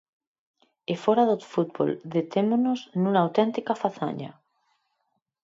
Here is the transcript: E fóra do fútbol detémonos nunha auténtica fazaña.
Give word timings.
E 0.91 0.93
fóra 1.03 1.23
do 1.29 1.37
fútbol 1.53 1.89
detémonos 2.17 2.79
nunha 3.01 3.23
auténtica 3.25 3.73
fazaña. 3.83 4.31